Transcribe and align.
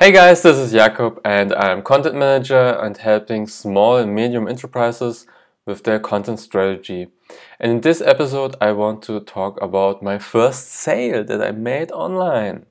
Hey 0.00 0.12
guys, 0.12 0.42
this 0.42 0.56
is 0.56 0.70
Jakob 0.70 1.20
and 1.24 1.52
I'm 1.52 1.82
content 1.82 2.14
manager 2.14 2.78
and 2.80 2.96
helping 2.96 3.48
small 3.48 3.96
and 3.96 4.14
medium 4.14 4.46
enterprises 4.46 5.26
with 5.66 5.82
their 5.82 5.98
content 5.98 6.38
strategy. 6.38 7.08
And 7.58 7.72
in 7.72 7.80
this 7.80 8.00
episode, 8.00 8.54
I 8.60 8.70
want 8.70 9.02
to 9.02 9.18
talk 9.18 9.60
about 9.60 10.00
my 10.00 10.20
first 10.20 10.68
sale 10.68 11.24
that 11.24 11.42
I 11.42 11.50
made 11.50 11.90
online. 11.90 12.66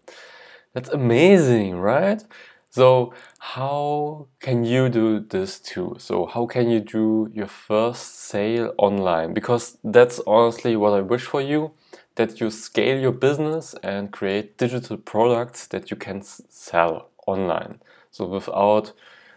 That's 0.71 0.87
amazing, 0.87 1.75
right? 1.75 2.23
So, 2.69 3.13
how 3.39 4.27
can 4.39 4.63
you 4.63 4.87
do 4.87 5.19
this 5.19 5.59
too? 5.59 5.97
So, 5.99 6.27
how 6.27 6.45
can 6.45 6.69
you 6.69 6.79
do 6.79 7.29
your 7.33 7.47
first 7.47 8.19
sale 8.19 8.73
online? 8.77 9.33
Because 9.33 9.77
that's 9.83 10.21
honestly 10.25 10.77
what 10.77 10.93
I 10.93 11.01
wish 11.01 11.23
for 11.23 11.41
you 11.41 11.71
that 12.15 12.39
you 12.39 12.49
scale 12.51 12.97
your 12.97 13.11
business 13.11 13.75
and 13.83 14.13
create 14.13 14.57
digital 14.57 14.95
products 14.95 15.67
that 15.67 15.91
you 15.91 15.97
can 15.97 16.21
sell 16.21 17.09
online. 17.27 17.79
So 18.09 18.25
without 18.25 18.93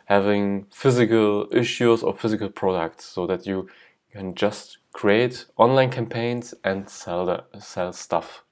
having 0.06 0.66
physical 0.70 1.46
issues 1.52 2.02
or 2.02 2.14
physical 2.14 2.48
products 2.48 3.04
so 3.04 3.26
that 3.26 3.46
you 3.46 3.68
can 4.12 4.34
just 4.34 4.78
create 4.92 5.44
online 5.56 5.90
campaigns 5.90 6.54
and 6.64 6.88
sell 6.88 7.26
the, 7.26 7.44
sell 7.60 7.92
stuff. 7.92 8.42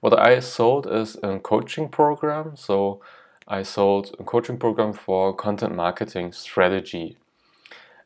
What 0.00 0.18
I 0.18 0.40
sold 0.40 0.86
is 0.86 1.16
a 1.22 1.38
coaching 1.38 1.88
program. 1.88 2.56
So 2.56 3.00
I 3.48 3.62
sold 3.62 4.14
a 4.18 4.24
coaching 4.24 4.58
program 4.58 4.92
for 4.92 5.34
content 5.34 5.74
marketing 5.74 6.32
strategy. 6.32 7.16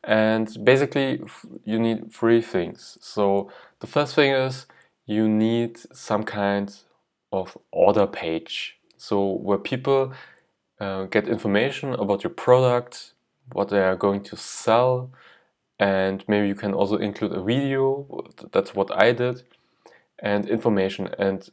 And 0.03 0.49
basically, 0.63 1.21
you 1.63 1.79
need 1.79 2.11
three 2.11 2.41
things. 2.41 2.97
So 3.01 3.51
the 3.79 3.87
first 3.87 4.15
thing 4.15 4.31
is 4.31 4.65
you 5.05 5.29
need 5.29 5.79
some 5.93 6.23
kind 6.23 6.75
of 7.31 7.57
order 7.71 8.07
page. 8.07 8.77
So 8.97 9.25
where 9.25 9.57
people 9.57 10.13
uh, 10.81 11.05
get 11.05 11.27
information 11.27 11.93
about 11.93 12.23
your 12.23 12.33
product, 12.33 13.13
what 13.53 13.69
they 13.69 13.81
are 13.81 13.95
going 13.95 14.23
to 14.23 14.35
sell, 14.35 15.11
and 15.79 16.23
maybe 16.27 16.47
you 16.47 16.55
can 16.55 16.73
also 16.73 16.97
include 16.97 17.33
a 17.33 17.43
video. 17.43 18.05
That's 18.51 18.73
what 18.73 18.89
I 18.91 19.11
did, 19.11 19.43
and 20.19 20.49
information. 20.49 21.09
And 21.19 21.49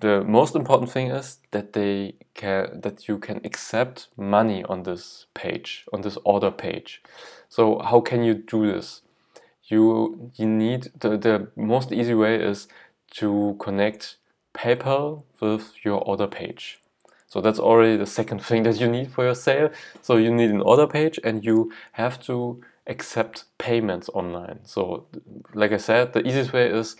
the 0.00 0.22
most 0.24 0.54
important 0.54 0.90
thing 0.90 1.10
is 1.10 1.38
that 1.52 1.72
they 1.72 2.14
can 2.34 2.80
that 2.82 3.08
you 3.08 3.18
can 3.18 3.40
accept 3.44 4.08
money 4.16 4.62
on 4.64 4.82
this 4.82 5.26
page, 5.34 5.86
on 5.92 6.02
this 6.02 6.18
order 6.24 6.50
page. 6.50 7.02
So 7.48 7.78
how 7.78 8.00
can 8.00 8.24
you 8.24 8.34
do 8.34 8.70
this? 8.72 9.02
You 9.64 10.30
you 10.36 10.46
need 10.46 10.92
the, 11.00 11.16
the 11.16 11.48
most 11.56 11.92
easy 11.92 12.14
way 12.14 12.36
is 12.36 12.68
to 13.12 13.56
connect 13.58 14.16
PayPal 14.54 15.24
with 15.40 15.72
your 15.84 16.00
order 16.00 16.26
page. 16.26 16.80
So 17.28 17.42
that's 17.42 17.58
already 17.58 17.96
the 17.96 18.06
second 18.06 18.42
thing 18.48 18.64
that 18.64 18.80
you 18.80 18.88
need 18.88 19.12
for 19.12 19.24
your 19.24 19.34
sale. 19.34 19.70
So 20.02 20.16
you 20.16 20.32
need 20.34 20.50
an 20.50 20.62
order 20.62 20.86
page 20.86 21.20
and 21.22 21.44
you 21.44 21.70
have 21.92 22.20
to 22.22 22.60
accept 22.86 23.44
payments 23.58 24.08
online. 24.14 24.60
So 24.64 25.06
like 25.54 25.72
I 25.72 25.76
said, 25.76 26.14
the 26.14 26.26
easiest 26.26 26.52
way 26.52 26.70
is 26.70 26.96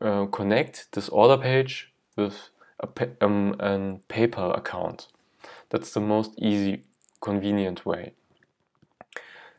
uh, 0.00 0.26
connect 0.26 0.92
this 0.92 1.08
order 1.08 1.42
page 1.42 1.92
with 2.16 2.50
a, 2.78 2.88
um, 3.22 3.56
a 3.58 3.98
PayPal 4.08 4.56
account. 4.56 5.08
That's 5.70 5.92
the 5.92 6.00
most 6.00 6.32
easy, 6.38 6.84
convenient 7.20 7.86
way. 7.86 8.12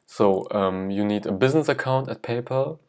So 0.05 0.47
um, 0.51 0.91
you 0.91 1.03
need 1.05 1.25
a 1.25 1.31
business 1.31 1.69
account 1.69 2.09
at 2.09 2.21
PayPal, 2.21 2.79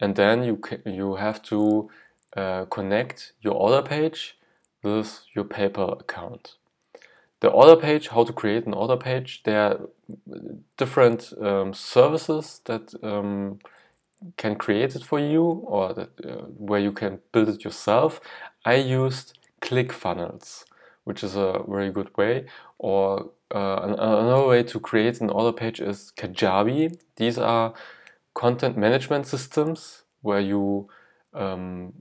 and 0.00 0.14
then 0.14 0.44
you 0.44 0.60
you 0.86 1.16
have 1.16 1.42
to 1.42 1.90
uh, 2.36 2.66
connect 2.66 3.32
your 3.40 3.54
order 3.54 3.82
page 3.82 4.38
with 4.82 5.24
your 5.34 5.44
PayPal 5.44 6.00
account 6.00 6.54
the 7.40 7.48
order 7.48 7.76
page, 7.76 8.08
how 8.08 8.24
to 8.24 8.32
create 8.32 8.66
an 8.66 8.74
order 8.74 8.96
page, 8.96 9.42
there 9.44 9.60
are 9.60 9.80
different 10.76 11.32
um, 11.40 11.72
services 11.72 12.60
that 12.66 12.92
um, 13.02 13.58
can 14.36 14.56
create 14.56 14.94
it 14.94 15.02
for 15.02 15.18
you 15.18 15.44
or 15.44 15.94
that, 15.94 16.10
uh, 16.24 16.44
where 16.56 16.80
you 16.80 16.92
can 16.92 17.20
build 17.32 17.48
it 17.48 17.64
yourself. 17.64 18.20
I 18.64 18.74
used 18.74 19.38
ClickFunnels, 19.62 20.64
which 21.04 21.24
is 21.24 21.34
a 21.34 21.62
very 21.66 21.90
good 21.90 22.16
way. 22.18 22.44
Or 22.78 23.30
uh, 23.54 23.94
another 23.98 24.46
way 24.46 24.62
to 24.64 24.78
create 24.78 25.20
an 25.20 25.30
order 25.30 25.52
page 25.52 25.80
is 25.80 26.12
Kajabi. 26.16 26.98
These 27.16 27.38
are 27.38 27.72
content 28.34 28.76
management 28.76 29.26
systems 29.26 30.02
where 30.20 30.40
you 30.40 30.88
um, 31.32 31.94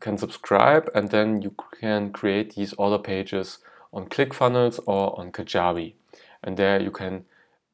can 0.00 0.18
subscribe 0.18 0.90
and 0.94 1.10
then 1.10 1.42
you 1.42 1.54
can 1.80 2.10
create 2.10 2.56
these 2.56 2.72
order 2.74 2.98
pages 2.98 3.58
on 3.92 4.06
ClickFunnels 4.08 4.78
or 4.86 5.18
on 5.18 5.32
Kajabi. 5.32 5.94
And 6.42 6.56
there 6.56 6.80
you 6.80 6.90
can 6.90 7.24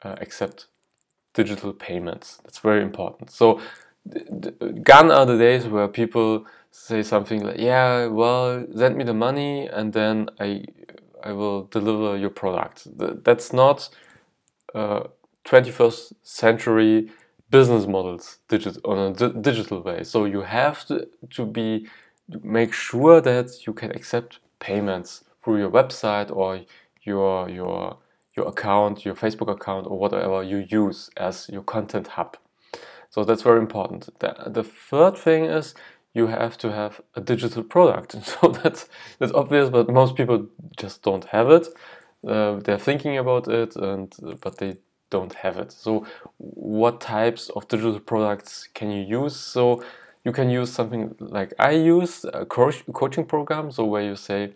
uh, 0.03 0.17
accept 0.21 0.67
digital 1.35 1.73
payments. 1.73 2.39
That's 2.43 2.59
very 2.59 2.83
important. 2.83 3.31
So, 3.31 3.61
gone 4.83 5.11
are 5.11 5.27
the 5.27 5.37
days 5.37 5.67
where 5.67 5.89
people 5.89 6.47
say 6.71 7.03
something 7.03 7.43
like, 7.45 7.59
"Yeah, 7.59 8.07
well, 8.07 8.67
send 8.75 8.97
me 8.97 9.05
the 9.05 9.15
money, 9.15 9.67
and 9.67 9.93
then 9.93 10.29
I, 10.41 10.65
I 11.23 11.33
will 11.33 11.65
deliver 11.65 12.17
your 12.17 12.31
product." 12.31 12.87
That's 13.25 13.53
not 13.53 13.89
uh, 14.75 15.05
21st 15.45 16.13
century 16.23 17.11
business 17.51 17.87
models 17.87 18.39
digit 18.49 18.79
on 18.85 18.99
a 18.99 19.13
digital 19.41 19.83
way. 19.83 20.03
So 20.03 20.25
you 20.25 20.43
have 20.43 20.85
to, 20.87 21.09
to 21.31 21.47
be 21.47 21.87
make 22.43 22.73
sure 22.73 23.21
that 23.21 23.67
you 23.67 23.73
can 23.73 23.91
accept 23.93 24.41
payments 24.59 25.23
through 25.47 25.59
your 25.59 25.71
website 25.71 26.35
or 26.35 26.63
your 27.03 27.49
your 27.49 27.99
your 28.37 28.49
account, 28.49 29.05
your 29.05 29.15
Facebook 29.15 29.51
account, 29.51 29.87
or 29.87 29.97
whatever 29.97 30.43
you 30.43 30.67
use 30.69 31.09
as 31.17 31.49
your 31.49 31.63
content 31.63 32.09
hub. 32.09 32.37
So 33.11 33.25
that's 33.25 33.43
very 33.43 33.61
important. 33.61 34.09
The, 34.19 34.35
the 34.49 34.65
third 34.65 35.17
thing 35.17 35.45
is 35.45 35.75
you 36.13 36.27
have 36.27 36.59
to 36.59 36.73
have 36.73 37.01
a 37.15 37.21
digital 37.21 37.63
product. 37.63 38.17
So 38.25 38.49
that's 38.49 38.89
that's 39.19 39.33
obvious, 39.33 39.71
but 39.71 39.89
most 39.89 40.17
people 40.17 40.49
just 40.77 41.03
don't 41.03 41.25
have 41.27 41.49
it. 41.51 41.69
Uh, 42.27 42.57
they're 42.65 42.85
thinking 42.89 43.17
about 43.17 43.47
it, 43.47 43.77
and 43.77 44.13
but 44.41 44.59
they 44.59 44.79
don't 45.11 45.35
have 45.45 45.57
it. 45.59 45.71
So 45.71 46.05
what 46.39 47.01
types 47.01 47.51
of 47.51 47.69
digital 47.69 48.01
products 48.01 48.69
can 48.75 48.91
you 48.91 49.03
use? 49.23 49.37
So 49.37 49.85
you 50.25 50.33
can 50.33 50.51
use 50.51 50.73
something 50.73 51.15
like 51.21 51.55
I 51.61 51.71
use 51.71 52.27
a 52.35 52.45
coaching 52.45 53.27
program. 53.27 53.71
So 53.71 53.85
where 53.85 54.03
you 54.03 54.17
say 54.17 54.55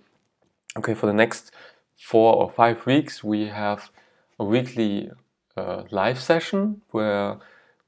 okay, 0.76 0.94
for 0.94 1.06
the 1.06 1.12
next 1.12 1.50
four 1.96 2.34
or 2.34 2.50
five 2.50 2.86
weeks, 2.86 3.22
we 3.22 3.46
have 3.46 3.90
a 4.38 4.44
weekly 4.44 5.10
uh, 5.56 5.82
live 5.90 6.18
session 6.18 6.82
where 6.90 7.38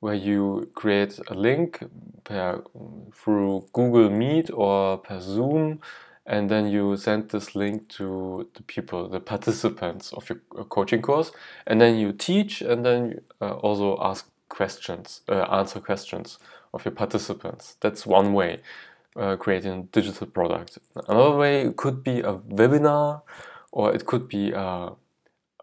where 0.00 0.14
you 0.14 0.68
create 0.74 1.20
a 1.28 1.34
link 1.34 1.78
per, 2.24 2.60
through 3.14 3.64
Google 3.72 4.10
Meet 4.10 4.50
or 4.52 4.98
per 4.98 5.20
Zoom, 5.20 5.80
and 6.26 6.50
then 6.50 6.66
you 6.66 6.96
send 6.96 7.30
this 7.30 7.54
link 7.54 7.88
to 7.90 8.48
the 8.54 8.64
people, 8.64 9.08
the 9.08 9.20
participants 9.20 10.12
of 10.12 10.28
your 10.28 10.40
uh, 10.58 10.64
coaching 10.64 11.02
course, 11.02 11.30
and 11.68 11.80
then 11.80 11.94
you 11.96 12.12
teach, 12.12 12.62
and 12.62 12.84
then 12.84 13.20
uh, 13.40 13.52
also 13.52 13.96
ask 14.02 14.28
questions, 14.48 15.20
uh, 15.28 15.42
answer 15.42 15.78
questions 15.78 16.40
of 16.74 16.84
your 16.84 16.92
participants. 16.92 17.76
That's 17.80 18.04
one 18.04 18.32
way 18.34 18.60
uh, 19.16 19.36
creating 19.36 19.88
digital 19.92 20.26
product. 20.26 20.78
Another 21.08 21.36
way 21.36 21.72
could 21.76 22.02
be 22.02 22.20
a 22.20 22.34
webinar 22.34 23.22
or 23.70 23.94
it 23.94 24.06
could 24.06 24.28
be 24.28 24.52
a, 24.52 24.60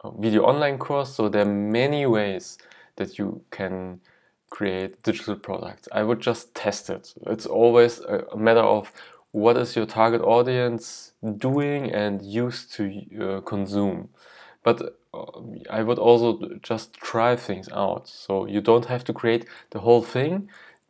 a 0.04 0.12
video 0.18 0.44
online 0.44 0.78
course. 0.78 1.16
So 1.16 1.30
there 1.30 1.44
are 1.44 1.54
many 1.54 2.06
ways 2.06 2.58
that 2.98 3.18
you 3.18 3.42
can 3.52 4.02
create 4.50 5.02
digital 5.04 5.36
products. 5.36 5.88
I 5.92 6.04
would 6.04 6.20
just 6.20 6.54
test 6.56 6.90
it. 6.90 7.14
It's 7.28 7.46
always 7.46 8.00
a 8.00 8.36
matter 8.36 8.62
of 8.62 8.92
what 9.32 9.58
is 9.58 9.76
your 9.76 9.86
target 9.86 10.22
audience 10.22 11.14
doing 11.38 11.92
and 11.92 12.22
used 12.22 12.74
to 12.74 13.04
uh, 13.22 13.42
consume. 13.42 14.10
But 14.64 14.96
uh, 15.14 15.26
I 15.70 15.84
would 15.84 16.00
also 16.00 16.58
just 16.62 16.94
try 16.96 17.36
things 17.36 17.70
out. 17.70 18.08
So 18.08 18.46
you 18.48 18.62
don't 18.62 18.86
have 18.86 19.04
to 19.06 19.14
create 19.14 19.46
the 19.70 19.80
whole 19.80 20.02
thing 20.02 20.50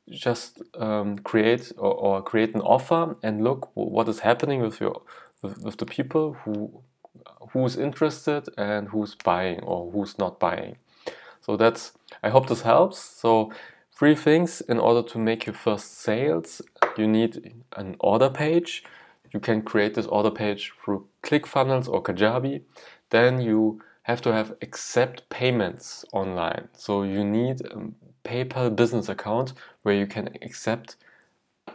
just 0.09 0.61
um, 0.75 1.17
create 1.19 1.71
or, 1.77 1.93
or, 1.93 2.21
create 2.21 2.55
an 2.55 2.61
offer 2.61 3.15
and 3.23 3.43
look 3.43 3.69
what 3.75 4.07
is 4.09 4.19
happening 4.19 4.61
with 4.61 4.79
your 4.81 5.01
with, 5.41 5.63
with 5.63 5.77
the 5.77 5.85
people 5.85 6.33
who 6.43 6.81
who's 7.51 7.77
interested 7.77 8.47
and 8.57 8.89
who's 8.89 9.15
buying 9.15 9.59
or 9.61 9.91
who's 9.91 10.17
not 10.17 10.39
buying. 10.39 10.77
So 11.41 11.57
that's 11.57 11.93
I 12.23 12.29
hope 12.29 12.47
this 12.47 12.61
helps. 12.61 12.99
So 12.99 13.51
three 13.99 14.15
things 14.15 14.61
in 14.61 14.79
order 14.79 15.07
to 15.09 15.17
make 15.17 15.45
your 15.45 15.55
first 15.55 15.99
sales. 15.99 16.61
You 16.97 17.07
need 17.07 17.53
an 17.75 17.95
order 17.99 18.29
page. 18.29 18.83
You 19.33 19.39
can 19.39 19.61
create 19.61 19.93
this 19.93 20.07
order 20.07 20.31
page 20.31 20.73
through 20.83 21.07
ClickFunnels 21.21 21.87
or 21.87 22.01
Kajabi. 22.01 22.61
Then 23.09 23.41
you 23.41 23.81
have 24.03 24.21
to 24.21 24.33
have 24.33 24.55
accept 24.61 25.29
payments 25.29 26.03
online. 26.13 26.69
So 26.73 27.03
you 27.03 27.23
need 27.23 27.61
a 27.61 27.91
PayPal 28.23 28.75
business 28.75 29.09
account 29.09 29.53
where 29.83 29.95
you 29.95 30.07
can 30.07 30.29
accept 30.41 30.95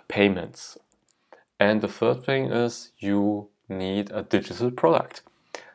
payments. 0.08 0.78
And 1.58 1.80
the 1.80 1.88
third 1.88 2.24
thing 2.24 2.50
is 2.50 2.92
you 2.98 3.48
need 3.68 4.10
a 4.12 4.22
digital 4.22 4.70
product. 4.70 5.22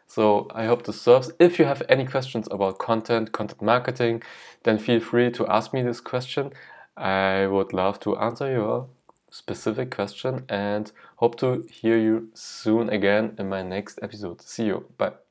So 0.08 0.48
I 0.56 0.66
hope 0.66 0.86
this 0.86 1.02
serves. 1.02 1.32
If 1.40 1.60
you 1.60 1.66
have 1.66 1.84
any 1.88 2.06
questions 2.06 2.48
about 2.50 2.80
content, 2.80 3.32
content 3.32 3.62
marketing, 3.62 4.24
then 4.64 4.80
feel 4.80 5.00
free 5.00 5.30
to 5.32 5.48
ask 5.48 5.74
me 5.74 5.84
this 5.84 6.02
question. 6.02 6.52
I 6.98 7.46
would 7.48 7.74
love 7.74 8.00
to 8.02 8.18
answer 8.18 8.52
your 8.52 8.88
specific 9.30 9.92
question 9.92 10.46
and 10.50 10.92
hope 11.18 11.38
to 11.40 11.66
hear 11.70 11.98
you 11.98 12.30
soon 12.34 12.90
again 12.90 13.36
in 13.38 13.50
my 13.50 13.62
next 13.62 14.00
episode. 14.02 14.42
See 14.42 14.66
you. 14.66 14.86
Bye. 14.98 15.29